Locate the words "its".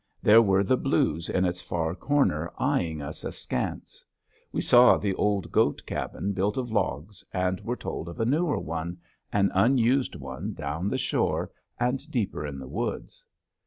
1.45-1.61